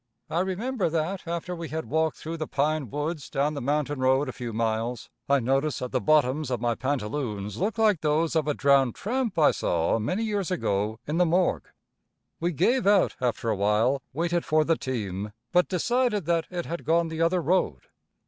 [0.31, 4.29] I remember that after we had walked through the pine woods down the mountain road
[4.29, 8.47] a few miles, I noticed that the bottoms of my pantaloons looked like those of
[8.47, 11.69] a drowned tramp I saw many years ago in the morgue.
[12.39, 16.83] We gave out after a while, waited for the team, but decided that it had
[16.83, 17.81] gone the other road.